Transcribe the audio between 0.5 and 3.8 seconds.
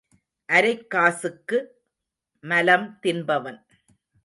அரைக் காசுக்கு மலம் தின்பவன்.